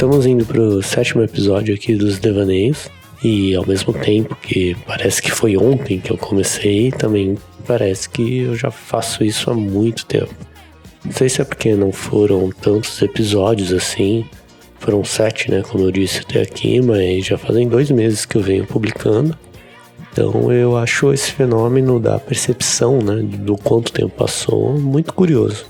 Estamos 0.00 0.24
indo 0.24 0.46
pro 0.46 0.82
sétimo 0.82 1.22
episódio 1.22 1.74
aqui 1.74 1.94
dos 1.94 2.18
Devaneios. 2.18 2.88
E 3.22 3.54
ao 3.54 3.66
mesmo 3.66 3.92
tempo 3.92 4.34
que 4.34 4.74
parece 4.86 5.20
que 5.20 5.30
foi 5.30 5.58
ontem 5.58 6.00
que 6.00 6.10
eu 6.10 6.16
comecei, 6.16 6.90
também 6.90 7.36
parece 7.66 8.08
que 8.08 8.38
eu 8.38 8.56
já 8.56 8.70
faço 8.70 9.22
isso 9.22 9.50
há 9.50 9.54
muito 9.54 10.06
tempo. 10.06 10.34
Não 11.04 11.12
sei 11.12 11.28
se 11.28 11.42
é 11.42 11.44
porque 11.44 11.74
não 11.74 11.92
foram 11.92 12.48
tantos 12.48 13.02
episódios 13.02 13.74
assim. 13.74 14.24
Foram 14.78 15.04
sete, 15.04 15.50
né? 15.50 15.60
Como 15.60 15.84
eu 15.84 15.90
disse 15.90 16.20
até 16.20 16.40
aqui, 16.40 16.80
mas 16.80 17.26
já 17.26 17.36
fazem 17.36 17.68
dois 17.68 17.90
meses 17.90 18.24
que 18.24 18.36
eu 18.38 18.42
venho 18.42 18.66
publicando. 18.66 19.36
Então 20.10 20.50
eu 20.50 20.78
acho 20.78 21.12
esse 21.12 21.30
fenômeno 21.30 22.00
da 22.00 22.18
percepção, 22.18 23.00
né? 23.02 23.16
Do 23.22 23.54
quanto 23.54 23.92
tempo 23.92 24.14
passou 24.16 24.80
muito 24.80 25.12
curioso. 25.12 25.66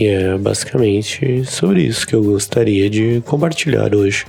E 0.00 0.06
é 0.06 0.38
basicamente 0.38 1.44
sobre 1.44 1.82
isso 1.82 2.06
que 2.06 2.14
eu 2.14 2.24
gostaria 2.24 2.88
de 2.88 3.22
compartilhar 3.26 3.94
hoje. 3.94 4.24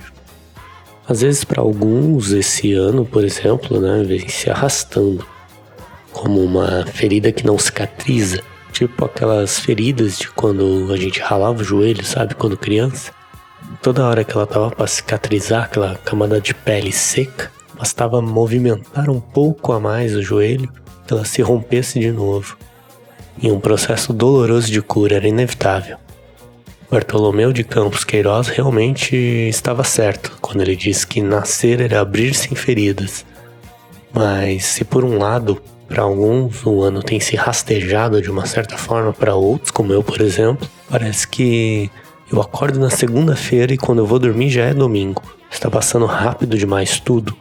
Às 1.08 1.22
vezes, 1.22 1.44
para 1.44 1.62
alguns, 1.62 2.30
esse 2.30 2.74
ano, 2.74 3.06
por 3.06 3.24
exemplo, 3.24 3.80
né, 3.80 4.02
vem 4.04 4.28
se 4.28 4.50
arrastando 4.50 5.26
como 6.12 6.42
uma 6.44 6.84
ferida 6.84 7.32
que 7.32 7.46
não 7.46 7.58
cicatriza, 7.58 8.42
tipo 8.70 9.02
aquelas 9.02 9.58
feridas 9.60 10.18
de 10.18 10.28
quando 10.28 10.92
a 10.92 10.96
gente 10.98 11.20
ralava 11.20 11.62
o 11.62 11.64
joelho, 11.64 12.04
sabe, 12.04 12.34
quando 12.34 12.54
criança. 12.54 13.10
Toda 13.80 14.06
hora 14.06 14.24
que 14.24 14.36
ela 14.36 14.46
tava 14.46 14.70
para 14.70 14.86
cicatrizar 14.86 15.64
aquela 15.64 15.94
camada 16.04 16.38
de 16.38 16.52
pele 16.52 16.92
seca, 16.92 17.50
bastava 17.78 18.20
movimentar 18.20 19.08
um 19.08 19.20
pouco 19.20 19.72
a 19.72 19.80
mais 19.80 20.14
o 20.14 20.20
joelho 20.20 20.70
que 21.06 21.14
ela 21.14 21.24
se 21.24 21.40
rompesse 21.40 21.98
de 21.98 22.12
novo 22.12 22.58
e 23.40 23.50
um 23.50 23.60
processo 23.60 24.12
doloroso 24.12 24.70
de 24.70 24.80
cura 24.82 25.16
era 25.16 25.28
inevitável. 25.28 25.96
Bartolomeu 26.90 27.52
de 27.52 27.64
Campos 27.64 28.04
Queiroz 28.04 28.48
realmente 28.48 29.16
estava 29.16 29.82
certo 29.82 30.36
quando 30.42 30.60
ele 30.60 30.76
disse 30.76 31.06
que 31.06 31.22
nascer 31.22 31.80
era 31.80 32.00
abrir-se 32.00 32.52
em 32.52 32.54
feridas. 32.54 33.24
Mas 34.12 34.66
se 34.66 34.84
por 34.84 35.02
um 35.02 35.16
lado, 35.16 35.62
para 35.88 36.02
alguns 36.02 36.66
o 36.66 36.82
ano 36.82 37.02
tem 37.02 37.18
se 37.18 37.34
rastejado 37.34 38.20
de 38.20 38.30
uma 38.30 38.44
certa 38.44 38.76
forma, 38.76 39.12
para 39.12 39.34
outros, 39.34 39.70
como 39.70 39.92
eu 39.92 40.02
por 40.02 40.20
exemplo, 40.20 40.68
parece 40.90 41.26
que 41.26 41.90
eu 42.30 42.40
acordo 42.40 42.78
na 42.78 42.90
segunda-feira 42.90 43.72
e 43.72 43.78
quando 43.78 43.98
eu 44.00 44.06
vou 44.06 44.18
dormir 44.18 44.50
já 44.50 44.64
é 44.64 44.74
domingo. 44.74 45.22
Está 45.50 45.70
passando 45.70 46.06
rápido 46.06 46.56
demais 46.58 47.00
tudo. 47.00 47.36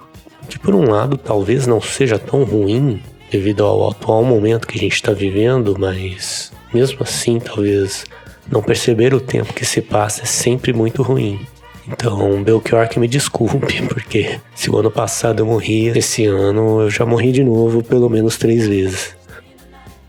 Que 0.49 0.59
por 0.59 0.75
um 0.75 0.89
lado 0.89 1.17
talvez 1.17 1.67
não 1.67 1.79
seja 1.79 2.19
tão 2.19 2.43
ruim, 2.43 3.01
devido 3.31 3.63
ao 3.63 3.89
atual 3.89 4.23
momento 4.23 4.67
que 4.67 4.77
a 4.77 4.81
gente 4.81 4.93
está 4.93 5.13
vivendo, 5.13 5.75
mas 5.79 6.51
mesmo 6.73 6.99
assim, 7.01 7.39
talvez 7.39 8.03
não 8.51 8.61
perceber 8.61 9.13
o 9.13 9.21
tempo 9.21 9.53
que 9.53 9.65
se 9.65 9.81
passa 9.81 10.23
é 10.23 10.25
sempre 10.25 10.73
muito 10.73 11.01
ruim. 11.01 11.39
Então, 11.87 12.43
Belchior 12.43 12.87
que 12.89 12.99
me 12.99 13.07
desculpe, 13.07 13.81
porque 13.87 14.39
se 14.53 14.69
o 14.69 14.77
ano 14.77 14.91
passado 14.91 15.39
eu 15.39 15.45
morri, 15.45 15.87
esse 15.87 16.25
ano 16.25 16.81
eu 16.81 16.89
já 16.89 17.05
morri 17.05 17.31
de 17.31 17.43
novo 17.43 17.81
pelo 17.81 18.09
menos 18.09 18.37
três 18.37 18.67
vezes. 18.67 19.15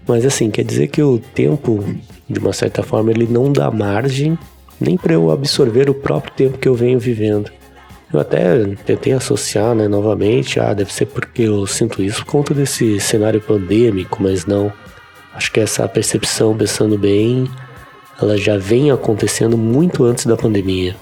Mas 0.07 0.27
assim, 0.27 0.51
quer 0.51 0.65
dizer 0.65 0.89
que 0.89 1.03
o 1.03 1.19
tempo, 1.19 1.83
de 2.29 2.41
uma 2.41 2.53
certa 2.53 2.83
forma, 2.83 3.13
ele 3.13 3.27
não 3.31 3.53
dá 3.53 3.71
margem 3.71 4.37
nem 4.81 4.97
para 4.97 5.15
eu 5.15 5.31
absorver 5.31 5.89
o 5.89 5.95
próprio 5.95 6.35
tempo 6.35 6.59
que 6.59 6.69
eu 6.69 6.75
venho 6.75 6.99
vivendo. 6.99 7.51
Eu 8.13 8.21
até 8.21 8.67
tentei 8.85 9.15
associar, 9.15 9.75
né, 9.75 9.89
novamente, 9.89 10.61
ah, 10.61 10.75
deve 10.75 10.93
ser 10.93 11.07
porque 11.07 11.43
eu 11.43 11.67
sinto 11.67 12.03
isso 12.03 12.25
por 12.27 12.33
conta 12.33 12.53
desse 12.53 13.01
cenário 13.01 13.41
pandêmico, 13.41 14.23
mas 14.23 14.45
não. 14.45 14.71
Acho 15.33 15.51
que 15.51 15.61
essa 15.61 15.89
percepção, 15.89 16.55
pensando 16.55 16.99
bem, 16.99 17.51
ela 18.21 18.37
já 18.37 18.59
vem 18.59 18.91
acontecendo 18.91 19.57
muito 19.57 20.05
antes 20.05 20.27
da 20.27 20.37
pandemia. 20.37 20.95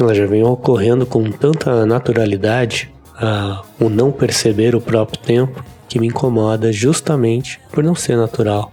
Ela 0.00 0.14
já 0.14 0.24
vem 0.24 0.42
ocorrendo 0.42 1.04
com 1.04 1.30
tanta 1.30 1.84
naturalidade, 1.84 2.90
ah, 3.14 3.62
o 3.78 3.90
não 3.90 4.10
perceber 4.10 4.74
o 4.74 4.80
próprio 4.80 5.20
tempo, 5.20 5.62
que 5.86 6.00
me 6.00 6.06
incomoda 6.06 6.72
justamente 6.72 7.60
por 7.70 7.84
não 7.84 7.94
ser 7.94 8.16
natural. 8.16 8.72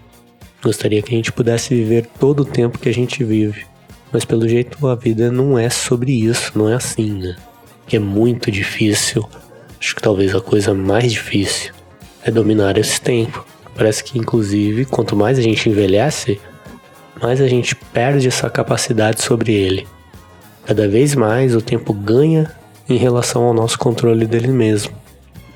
Gostaria 0.64 1.02
que 1.02 1.14
a 1.14 1.18
gente 1.18 1.32
pudesse 1.32 1.76
viver 1.76 2.08
todo 2.18 2.42
o 2.42 2.46
tempo 2.46 2.80
que 2.80 2.88
a 2.88 2.94
gente 2.94 3.22
vive 3.22 3.73
mas 4.14 4.24
pelo 4.24 4.48
jeito 4.48 4.88
a 4.88 4.94
vida 4.94 5.32
não 5.32 5.58
é 5.58 5.70
sobre 5.70 6.12
isso, 6.12 6.52
não 6.56 6.70
é 6.70 6.76
assim, 6.76 7.12
né? 7.14 7.36
Que 7.88 7.98
é 7.98 8.00
muito 8.00 8.52
difícil. 8.52 9.28
Acho 9.80 9.96
que 9.96 10.02
talvez 10.02 10.36
a 10.36 10.40
coisa 10.40 10.74
mais 10.74 11.12
difícil 11.12 11.74
é 12.24 12.30
dominar 12.30 12.78
esse 12.78 13.02
tempo. 13.02 13.46
Parece 13.76 14.04
que, 14.04 14.20
inclusive, 14.20 14.86
quanto 14.86 15.16
mais 15.16 15.40
a 15.40 15.42
gente 15.42 15.68
envelhece, 15.68 16.40
mais 17.20 17.42
a 17.42 17.48
gente 17.48 17.76
perde 17.76 18.28
essa 18.28 18.50
capacidade 18.50 19.22
sobre 19.22 19.52
ele. 19.52 19.88
Cada 20.66 20.88
vez 20.88 21.16
mais 21.16 21.56
o 21.56 21.62
tempo 21.62 21.92
ganha 21.92 22.52
em 22.88 22.98
relação 22.98 23.44
ao 23.44 23.54
nosso 23.54 23.80
controle 23.80 24.28
dele 24.28 24.50
mesmo. 24.50 24.94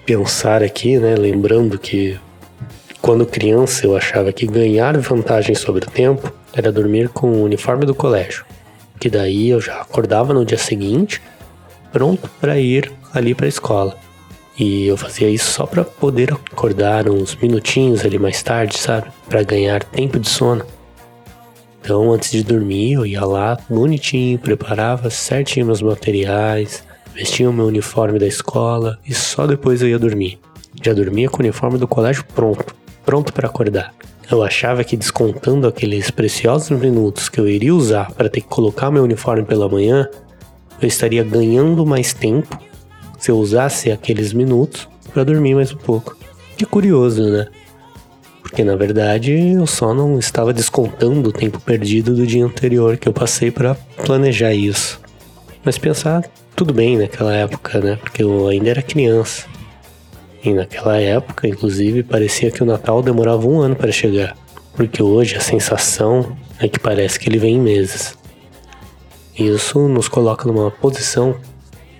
Pensar 0.05 0.63
aqui, 0.63 0.97
né, 0.97 1.15
lembrando 1.15 1.77
que 1.77 2.19
quando 3.01 3.25
criança 3.25 3.85
eu 3.85 3.95
achava 3.95 4.33
que 4.33 4.47
ganhar 4.47 4.97
vantagem 4.97 5.53
sobre 5.55 5.85
o 5.85 5.89
tempo 5.89 6.33
era 6.53 6.71
dormir 6.71 7.09
com 7.09 7.31
o 7.31 7.43
uniforme 7.43 7.85
do 7.85 7.93
colégio, 7.93 8.45
que 8.99 9.09
daí 9.09 9.49
eu 9.49 9.61
já 9.61 9.81
acordava 9.81 10.33
no 10.33 10.45
dia 10.45 10.57
seguinte, 10.57 11.21
pronto 11.91 12.29
para 12.39 12.59
ir 12.59 12.91
ali 13.13 13.33
para 13.33 13.45
a 13.45 13.49
escola. 13.49 13.97
E 14.59 14.87
eu 14.87 14.97
fazia 14.97 15.29
isso 15.29 15.51
só 15.51 15.67
para 15.67 15.83
poder 15.83 16.33
acordar 16.33 17.07
uns 17.07 17.35
minutinhos 17.35 18.03
ali 18.03 18.17
mais 18.17 18.41
tarde, 18.41 18.77
sabe? 18.77 19.07
Para 19.29 19.43
ganhar 19.43 19.83
tempo 19.83 20.19
de 20.19 20.27
sono. 20.27 20.65
Então, 21.79 22.11
antes 22.11 22.31
de 22.31 22.43
dormir, 22.43 22.93
eu 22.93 23.05
ia 23.05 23.23
lá 23.23 23.57
bonitinho, 23.69 24.39
preparava 24.39 25.09
certinho 25.09 25.67
meus 25.67 25.81
materiais, 25.81 26.83
vestia 27.13 27.49
o 27.49 27.53
meu 27.53 27.67
uniforme 27.67 28.19
da 28.19 28.27
escola 28.27 28.99
e 29.05 29.13
só 29.13 29.47
depois 29.47 29.81
eu 29.81 29.87
ia 29.87 29.99
dormir. 29.99 30.39
Já 30.83 30.93
dormia 30.93 31.29
com 31.29 31.37
o 31.37 31.39
uniforme 31.39 31.77
do 31.77 31.87
colégio 31.87 32.25
pronto, 32.33 32.75
pronto 33.05 33.31
para 33.31 33.47
acordar. 33.47 33.93
Eu 34.29 34.43
achava 34.43 34.83
que 34.83 34.97
descontando 34.97 35.67
aqueles 35.67 36.11
preciosos 36.11 36.77
minutos 36.77 37.29
que 37.29 37.39
eu 37.39 37.47
iria 37.47 37.73
usar 37.73 38.11
para 38.11 38.29
ter 38.29 38.41
que 38.41 38.47
colocar 38.47 38.91
meu 38.91 39.03
uniforme 39.03 39.43
pela 39.45 39.69
manhã, 39.69 40.09
eu 40.81 40.87
estaria 40.87 41.23
ganhando 41.23 41.85
mais 41.85 42.13
tempo 42.13 42.59
se 43.17 43.31
eu 43.31 43.37
usasse 43.37 43.89
aqueles 43.89 44.33
minutos 44.33 44.87
para 45.13 45.23
dormir 45.23 45.55
mais 45.55 45.71
um 45.71 45.77
pouco. 45.77 46.17
Que 46.57 46.65
curioso, 46.65 47.23
né? 47.23 47.47
Porque 48.41 48.65
na 48.65 48.75
verdade 48.75 49.31
eu 49.31 49.65
só 49.65 49.93
não 49.93 50.19
estava 50.19 50.53
descontando 50.53 51.29
o 51.29 51.33
tempo 51.33 51.59
perdido 51.61 52.13
do 52.13 52.27
dia 52.27 52.45
anterior 52.45 52.97
que 52.97 53.07
eu 53.07 53.13
passei 53.13 53.49
para 53.49 53.75
planejar 54.05 54.53
isso. 54.53 54.99
Mas 55.63 55.77
pensar, 55.77 56.23
tudo 56.53 56.73
bem 56.73 56.97
naquela 56.97 57.33
época, 57.33 57.79
né? 57.79 57.97
Porque 58.01 58.23
eu 58.23 58.47
ainda 58.47 58.69
era 58.69 58.81
criança. 58.81 59.45
E 60.47 60.53
naquela 60.53 60.95
época, 60.95 61.45
inclusive, 61.45 62.03
parecia 62.03 62.49
que 62.49 62.63
o 62.63 62.65
Natal 62.65 63.03
demorava 63.03 63.45
um 63.45 63.59
ano 63.59 63.75
para 63.75 63.91
chegar, 63.91 64.33
porque 64.77 65.03
hoje 65.03 65.35
a 65.35 65.41
sensação 65.41 66.37
é 66.57 66.69
que 66.69 66.79
parece 66.79 67.19
que 67.19 67.27
ele 67.27 67.37
vem 67.37 67.55
em 67.55 67.59
meses. 67.59 68.17
Isso 69.37 69.89
nos 69.89 70.07
coloca 70.07 70.47
numa 70.47 70.71
posição 70.71 71.35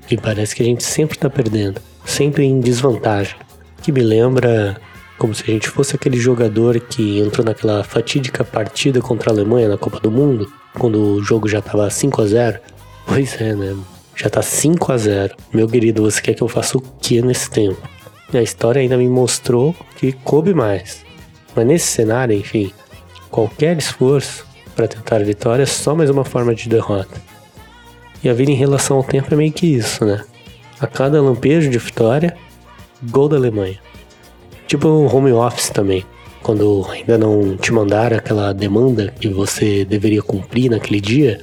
que 0.08 0.16
parece 0.16 0.56
que 0.56 0.64
a 0.64 0.66
gente 0.66 0.82
sempre 0.82 1.18
está 1.18 1.30
perdendo, 1.30 1.82
sempre 2.06 2.46
em 2.46 2.62
desvantagem, 2.62 3.36
que 3.84 3.92
me 3.92 4.00
lembra 4.00 4.78
como 5.18 5.36
se 5.36 5.44
a 5.44 5.48
gente 5.48 5.68
fosse 5.68 5.98
aquele 5.98 6.18
jogador 6.18 6.80
que 6.80 7.20
entrou 7.20 7.46
naquela 7.46 7.84
fatídica 7.84 8.46
partida 8.46 9.02
contra 9.02 9.30
a 9.30 9.34
Alemanha 9.34 9.68
na 9.68 9.78
Copa 9.78 10.00
do 10.00 10.10
Mundo, 10.10 10.50
quando 10.80 11.16
o 11.16 11.22
jogo 11.22 11.50
já 11.50 11.60
estava 11.60 11.90
5 11.90 12.22
a 12.22 12.26
0. 12.26 12.60
Pois 13.06 13.42
é, 13.42 13.54
né? 13.54 13.76
Já 14.16 14.30
tá 14.30 14.42
5 14.42 14.90
a 14.90 14.98
0. 14.98 15.36
Meu 15.54 15.68
querido, 15.68 16.02
você 16.02 16.22
quer 16.22 16.34
que 16.34 16.42
eu 16.42 16.48
faça 16.48 16.78
o 16.78 16.82
que 16.82 17.22
nesse 17.22 17.50
tempo? 17.50 17.97
E 18.34 18.38
a 18.38 18.42
história 18.42 18.82
ainda 18.82 18.98
me 18.98 19.08
mostrou 19.08 19.76
que 19.96 20.12
coube 20.12 20.54
mais. 20.54 21.06
Mas 21.56 21.66
nesse 21.66 21.88
cenário, 21.88 22.36
enfim, 22.36 22.72
qualquer 23.32 23.78
esforço 23.78 24.46
para 24.76 24.88
tentar 24.88 25.24
vitória 25.24 25.64
é 25.64 25.66
só 25.66 25.96
mais 25.96 26.10
uma 26.10 26.26
forma 26.26 26.54
de 26.54 26.68
derrota. 26.68 27.22
E 28.24 28.30
a 28.30 28.34
vida 28.34 28.52
em 28.52 28.56
relação 28.56 28.98
ao 28.98 29.04
tempo 29.04 29.34
é 29.34 29.38
meio 29.38 29.52
que 29.52 29.66
isso, 29.66 30.04
né? 30.04 30.24
A 30.80 30.86
cada 30.86 31.22
lampejo 31.22 31.70
de 31.70 31.78
vitória, 31.78 32.36
gol 33.04 33.30
da 33.30 33.38
Alemanha. 33.38 33.80
Tipo 34.68 34.88
o 34.88 35.16
home 35.16 35.32
office 35.32 35.70
também. 35.70 36.06
Quando 36.44 36.86
ainda 36.90 37.18
não 37.18 37.56
te 37.58 37.72
mandaram 37.72 38.18
aquela 38.18 38.54
demanda 38.54 39.14
que 39.20 39.30
você 39.30 39.86
deveria 39.86 40.22
cumprir 40.22 40.70
naquele 40.70 41.02
dia, 41.02 41.42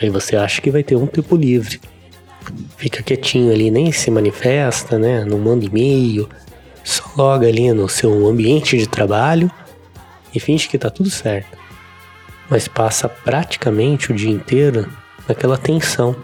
aí 0.00 0.08
você 0.08 0.36
acha 0.36 0.60
que 0.60 0.70
vai 0.70 0.82
ter 0.82 0.96
um 0.96 1.06
tempo 1.06 1.36
livre 1.36 1.80
fica 2.76 3.02
quietinho 3.02 3.52
ali, 3.52 3.70
nem 3.70 3.92
se 3.92 4.10
manifesta, 4.10 4.98
né? 4.98 5.24
Não 5.24 5.38
manda 5.38 5.64
e-mail, 5.64 6.28
só 6.84 7.04
loga 7.16 7.46
ali 7.46 7.72
no 7.72 7.88
seu 7.88 8.26
ambiente 8.26 8.76
de 8.76 8.88
trabalho 8.88 9.50
e 10.34 10.40
finge 10.40 10.68
que 10.68 10.78
tá 10.78 10.90
tudo 10.90 11.10
certo. 11.10 11.58
Mas 12.48 12.66
passa 12.68 13.08
praticamente 13.08 14.10
o 14.10 14.14
dia 14.14 14.30
inteiro 14.30 14.90
naquela 15.28 15.56
tensão 15.56 16.16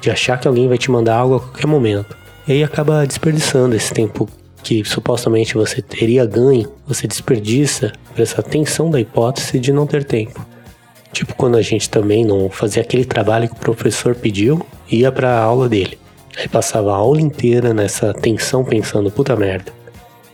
de 0.00 0.10
achar 0.10 0.38
que 0.38 0.48
alguém 0.48 0.68
vai 0.68 0.78
te 0.78 0.90
mandar 0.90 1.16
algo 1.16 1.36
a 1.36 1.40
qualquer 1.40 1.66
momento. 1.66 2.16
E 2.46 2.52
aí 2.52 2.64
acaba 2.64 3.06
desperdiçando 3.06 3.76
esse 3.76 3.92
tempo 3.92 4.28
que 4.62 4.84
supostamente 4.84 5.54
você 5.54 5.82
teria 5.82 6.24
ganho, 6.24 6.72
você 6.86 7.06
desperdiça 7.06 7.92
por 8.12 8.20
essa 8.20 8.42
tensão 8.42 8.90
da 8.90 9.00
hipótese 9.00 9.58
de 9.58 9.72
não 9.72 9.86
ter 9.86 10.04
tempo. 10.04 10.44
Tipo 11.12 11.34
quando 11.34 11.56
a 11.56 11.62
gente 11.62 11.90
também 11.90 12.24
não 12.24 12.48
fazia 12.48 12.82
aquele 12.82 13.04
trabalho 13.04 13.48
que 13.48 13.54
o 13.54 13.58
professor 13.58 14.14
pediu, 14.14 14.64
ia 14.90 15.10
para 15.12 15.30
a 15.30 15.42
aula 15.42 15.68
dele. 15.68 15.98
Aí 16.36 16.48
passava 16.48 16.92
a 16.92 16.96
aula 16.96 17.20
inteira 17.20 17.74
nessa 17.74 18.12
tensão 18.12 18.64
pensando, 18.64 19.10
puta 19.10 19.36
merda. 19.36 19.72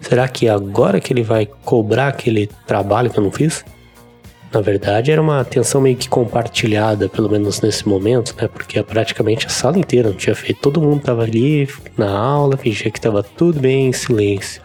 Será 0.00 0.28
que 0.28 0.48
agora 0.48 1.00
que 1.00 1.12
ele 1.12 1.22
vai 1.22 1.46
cobrar 1.64 2.08
aquele 2.08 2.48
trabalho 2.66 3.10
que 3.10 3.18
eu 3.18 3.24
não 3.24 3.32
fiz? 3.32 3.64
Na 4.52 4.62
verdade, 4.62 5.12
era 5.12 5.20
uma 5.20 5.44
tensão 5.44 5.80
meio 5.80 5.96
que 5.96 6.08
compartilhada, 6.08 7.08
pelo 7.08 7.28
menos 7.28 7.60
nesse 7.60 7.86
momento, 7.86 8.34
né? 8.40 8.48
Porque 8.48 8.82
praticamente 8.82 9.46
a 9.46 9.50
sala 9.50 9.78
inteira 9.78 10.08
não 10.08 10.16
tinha 10.16 10.34
feito. 10.34 10.60
Todo 10.60 10.80
mundo 10.80 11.02
tava 11.02 11.22
ali 11.22 11.68
na 11.98 12.10
aula, 12.10 12.56
fingia 12.56 12.90
que 12.90 13.00
tava 13.00 13.22
tudo 13.22 13.60
bem 13.60 13.88
em 13.88 13.92
silêncio. 13.92 14.62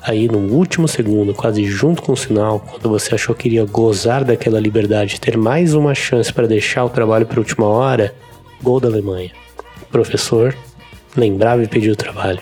Aí, 0.00 0.26
no 0.26 0.38
último 0.38 0.88
segundo, 0.88 1.34
quase 1.34 1.64
junto 1.64 2.02
com 2.02 2.12
o 2.12 2.16
sinal, 2.16 2.58
quando 2.58 2.88
você 2.88 3.14
achou 3.14 3.34
que 3.34 3.48
iria 3.48 3.64
gozar 3.64 4.24
daquela 4.24 4.58
liberdade, 4.58 5.20
ter 5.20 5.36
mais 5.36 5.74
uma 5.74 5.94
chance 5.94 6.32
para 6.32 6.48
deixar 6.48 6.84
o 6.84 6.90
trabalho 6.90 7.26
para 7.26 7.38
última 7.38 7.66
hora, 7.66 8.14
gol 8.62 8.80
da 8.80 8.88
Alemanha. 8.88 9.30
O 9.82 9.86
professor 9.86 10.56
lembrava 11.16 11.62
e 11.62 11.68
pediu 11.68 11.96
trabalho. 11.96 12.40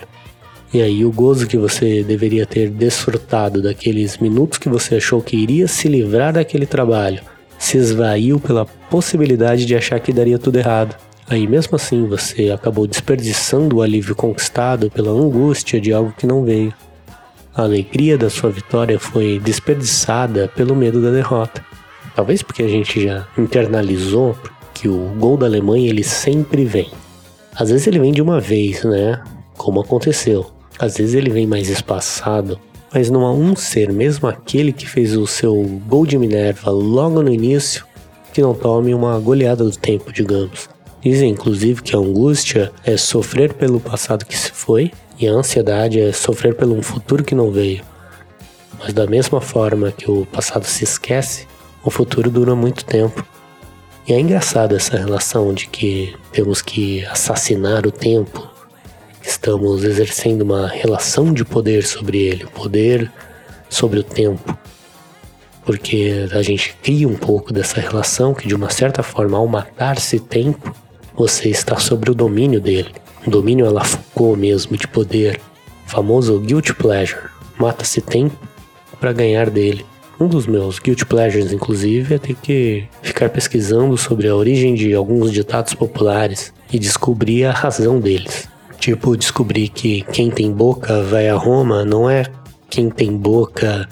E 0.73 0.81
aí 0.81 1.03
o 1.03 1.11
gozo 1.11 1.47
que 1.47 1.57
você 1.57 2.01
deveria 2.01 2.45
ter 2.45 2.69
desfrutado 2.69 3.61
daqueles 3.61 4.17
minutos 4.17 4.57
que 4.57 4.69
você 4.69 4.95
achou 4.95 5.21
que 5.21 5.35
iria 5.35 5.67
se 5.67 5.89
livrar 5.89 6.31
daquele 6.31 6.65
trabalho, 6.65 7.21
se 7.59 7.77
esvaiu 7.77 8.39
pela 8.39 8.65
possibilidade 8.65 9.65
de 9.65 9.75
achar 9.75 9.99
que 9.99 10.13
daria 10.13 10.39
tudo 10.39 10.57
errado. 10.57 10.95
Aí 11.27 11.45
mesmo 11.45 11.75
assim 11.75 12.07
você 12.07 12.51
acabou 12.51 12.87
desperdiçando 12.87 13.77
o 13.77 13.81
alívio 13.81 14.15
conquistado 14.15 14.89
pela 14.89 15.11
angústia 15.11 15.79
de 15.79 15.91
algo 15.91 16.13
que 16.17 16.25
não 16.25 16.45
veio. 16.45 16.73
A 17.53 17.63
alegria 17.63 18.17
da 18.17 18.29
sua 18.29 18.49
vitória 18.49 18.97
foi 18.97 19.39
desperdiçada 19.39 20.49
pelo 20.55 20.73
medo 20.73 21.01
da 21.01 21.11
derrota. 21.11 21.61
Talvez 22.15 22.41
porque 22.41 22.63
a 22.63 22.67
gente 22.67 23.03
já 23.03 23.27
internalizou 23.37 24.37
que 24.81 24.89
o 24.89 25.13
gol 25.19 25.37
da 25.37 25.45
Alemanha 25.45 25.87
ele 25.87 26.03
sempre 26.03 26.65
vem. 26.65 26.89
Às 27.53 27.69
vezes 27.69 27.85
ele 27.85 27.99
vem 27.99 28.11
de 28.11 28.19
uma 28.19 28.39
vez, 28.39 28.83
né? 28.83 29.21
Como 29.55 29.79
aconteceu. 29.79 30.49
Às 30.79 30.97
vezes 30.97 31.13
ele 31.13 31.29
vem 31.29 31.45
mais 31.45 31.69
espaçado, 31.69 32.59
mas 32.91 33.07
não 33.07 33.23
há 33.23 33.31
um 33.31 33.55
ser, 33.55 33.93
mesmo 33.93 34.27
aquele 34.27 34.73
que 34.73 34.89
fez 34.89 35.15
o 35.15 35.27
seu 35.27 35.53
gol 35.87 36.03
de 36.03 36.17
Minerva 36.17 36.71
logo 36.71 37.21
no 37.21 37.31
início, 37.31 37.85
que 38.33 38.41
não 38.41 38.55
tome 38.55 38.91
uma 38.91 39.19
goleada 39.19 39.63
do 39.63 39.77
tempo, 39.77 40.11
digamos. 40.11 40.67
Dizem 40.99 41.29
inclusive 41.29 41.83
que 41.83 41.95
a 41.95 41.99
angústia 41.99 42.71
é 42.83 42.97
sofrer 42.97 43.53
pelo 43.53 43.79
passado 43.79 44.25
que 44.25 44.35
se 44.35 44.49
foi 44.51 44.91
e 45.19 45.27
a 45.27 45.31
ansiedade 45.31 45.99
é 45.99 46.11
sofrer 46.11 46.55
pelo 46.55 46.75
um 46.75 46.81
futuro 46.81 47.23
que 47.23 47.35
não 47.35 47.51
veio. 47.51 47.83
Mas 48.79 48.93
da 48.93 49.05
mesma 49.05 49.41
forma 49.41 49.91
que 49.91 50.09
o 50.09 50.25
passado 50.25 50.65
se 50.65 50.83
esquece, 50.83 51.45
o 51.83 51.91
futuro 51.91 52.31
dura 52.31 52.55
muito 52.55 52.83
tempo. 52.83 53.23
E 54.07 54.13
é 54.13 54.19
engraçado 54.19 54.75
essa 54.75 54.97
relação 54.97 55.53
de 55.53 55.67
que 55.67 56.15
temos 56.31 56.61
que 56.61 57.05
assassinar 57.05 57.85
o 57.85 57.91
tempo 57.91 58.51
estamos 59.23 59.83
exercendo 59.83 60.41
uma 60.41 60.67
relação 60.67 61.33
de 61.33 61.45
poder 61.45 61.83
sobre 61.83 62.19
ele, 62.19 62.45
poder 62.47 63.11
sobre 63.69 63.99
o 63.99 64.03
tempo. 64.03 64.57
Porque 65.63 66.27
a 66.31 66.41
gente 66.41 66.75
cria 66.81 67.07
um 67.07 67.15
pouco 67.15 67.53
dessa 67.53 67.79
relação 67.79 68.33
que, 68.33 68.47
de 68.47 68.55
uma 68.55 68.69
certa 68.69 69.03
forma, 69.03 69.37
ao 69.37 69.47
matar-se 69.47 70.19
tempo, 70.19 70.75
você 71.13 71.49
está 71.49 71.77
sobre 71.77 72.09
o 72.09 72.15
domínio 72.15 72.59
dele. 72.59 72.91
Um 73.25 73.29
domínio 73.29 73.65
ela 73.65 73.83
Foucault 73.83 74.39
mesmo, 74.39 74.75
de 74.75 74.87
poder. 74.87 75.39
O 75.85 75.89
famoso 75.89 76.39
guilt 76.39 76.73
pleasure. 76.73 77.29
Mata-se 77.59 78.01
tempo 78.01 78.35
para 78.99 79.13
ganhar 79.13 79.49
dele. 79.49 79.85
Um 80.21 80.27
dos 80.27 80.45
meus 80.45 80.77
guilt 80.77 81.03
pleasures, 81.05 81.51
inclusive, 81.51 82.13
é 82.13 82.19
ter 82.19 82.35
que 82.35 82.87
ficar 83.01 83.27
pesquisando 83.27 83.97
sobre 83.97 84.27
a 84.27 84.35
origem 84.35 84.75
de 84.75 84.93
alguns 84.93 85.31
ditados 85.31 85.73
populares 85.73 86.53
e 86.71 86.77
descobrir 86.77 87.45
a 87.45 87.51
razão 87.51 87.99
deles. 87.99 88.47
Tipo, 88.77 89.17
descobrir 89.17 89.69
que 89.69 90.03
quem 90.13 90.29
tem 90.29 90.51
boca 90.51 91.01
vai 91.01 91.27
a 91.27 91.35
Roma 91.35 91.83
não 91.83 92.07
é 92.07 92.27
quem 92.69 92.87
tem 92.87 93.17
boca 93.17 93.89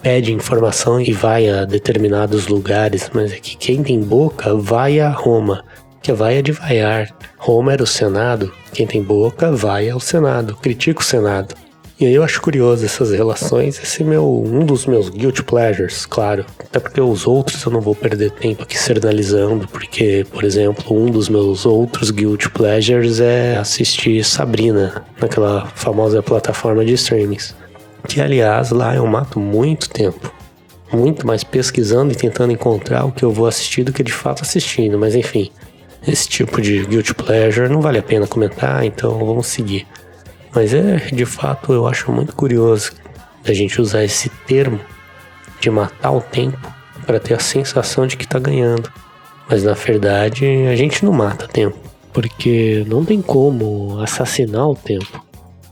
pede 0.00 0.32
informação 0.32 0.98
e 1.02 1.12
vai 1.12 1.50
a 1.50 1.66
determinados 1.66 2.46
lugares, 2.46 3.10
mas 3.12 3.30
é 3.30 3.36
que 3.36 3.54
quem 3.54 3.82
tem 3.82 4.00
boca 4.00 4.54
vai 4.54 4.98
a 4.98 5.10
Roma, 5.10 5.62
que 6.00 6.14
vai 6.14 6.38
a 6.38 6.40
de 6.40 6.52
vaiar. 6.52 7.14
Roma 7.36 7.74
era 7.74 7.82
o 7.82 7.86
Senado, 7.86 8.50
quem 8.72 8.86
tem 8.86 9.02
boca 9.02 9.52
vai 9.52 9.90
ao 9.90 10.00
Senado, 10.00 10.56
critica 10.56 11.02
o 11.02 11.04
Senado. 11.04 11.67
E 12.00 12.06
aí 12.06 12.14
eu 12.14 12.22
acho 12.22 12.40
curioso 12.40 12.84
essas 12.84 13.10
relações, 13.10 13.76
esse 13.82 14.02
é 14.02 14.06
meu 14.06 14.24
um 14.24 14.64
dos 14.64 14.86
meus 14.86 15.08
guilty 15.08 15.42
pleasures, 15.42 16.06
claro. 16.06 16.46
Até 16.60 16.78
porque 16.78 17.00
os 17.00 17.26
outros 17.26 17.60
eu 17.64 17.72
não 17.72 17.80
vou 17.80 17.92
perder 17.92 18.30
tempo 18.30 18.62
aqui 18.62 18.76
analisando, 19.04 19.66
porque, 19.66 20.24
por 20.30 20.44
exemplo, 20.44 20.96
um 20.96 21.10
dos 21.10 21.28
meus 21.28 21.66
outros 21.66 22.12
guilty 22.12 22.50
pleasures 22.50 23.18
é 23.18 23.56
assistir 23.56 24.24
Sabrina, 24.24 25.04
naquela 25.20 25.66
famosa 25.74 26.22
plataforma 26.22 26.84
de 26.84 26.92
streamings. 26.92 27.56
Que 28.06 28.20
aliás 28.20 28.70
lá 28.70 28.94
eu 28.94 29.04
mato 29.04 29.40
muito 29.40 29.90
tempo. 29.90 30.32
Muito 30.92 31.26
mais 31.26 31.42
pesquisando 31.42 32.12
e 32.12 32.16
tentando 32.16 32.52
encontrar 32.52 33.06
o 33.06 33.12
que 33.12 33.24
eu 33.24 33.32
vou 33.32 33.48
assistir 33.48 33.82
do 33.82 33.92
que 33.92 34.04
de 34.04 34.12
fato 34.12 34.42
assistindo, 34.42 34.96
mas 34.96 35.16
enfim. 35.16 35.50
Esse 36.06 36.28
tipo 36.28 36.60
de 36.60 36.86
guilty 36.86 37.12
pleasure 37.12 37.68
não 37.68 37.80
vale 37.80 37.98
a 37.98 38.02
pena 38.04 38.24
comentar, 38.24 38.84
então 38.84 39.18
vamos 39.18 39.48
seguir. 39.48 39.84
Mas 40.54 40.72
é, 40.74 40.96
de 41.12 41.24
fato, 41.24 41.72
eu 41.72 41.86
acho 41.86 42.10
muito 42.10 42.34
curioso 42.34 42.92
a 43.44 43.52
gente 43.52 43.80
usar 43.80 44.04
esse 44.04 44.28
termo 44.46 44.80
de 45.60 45.70
matar 45.70 46.10
o 46.10 46.20
tempo 46.20 46.58
para 47.06 47.18
ter 47.18 47.34
a 47.34 47.38
sensação 47.38 48.06
de 48.06 48.16
que 48.16 48.24
está 48.24 48.38
ganhando. 48.38 48.90
Mas 49.48 49.64
na 49.64 49.72
verdade, 49.72 50.44
a 50.70 50.76
gente 50.76 51.04
não 51.04 51.12
mata 51.12 51.48
tempo, 51.48 51.78
porque 52.12 52.84
não 52.86 53.04
tem 53.04 53.22
como 53.22 53.98
assassinar 54.00 54.68
o 54.68 54.74
tempo. 54.74 55.24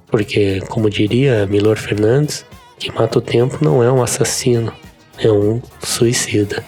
Porque, 0.07 0.61
como 0.69 0.89
diria 0.89 1.47
Milor 1.47 1.77
Fernandes, 1.77 2.47
quem 2.79 2.93
mata 2.93 3.19
o 3.19 3.23
tempo 3.23 3.59
não 3.63 3.83
é 3.83 3.91
um 3.91 4.03
assassino, 4.03 4.73
é 5.19 5.31
um 5.31 5.61
suicida. 5.83 6.65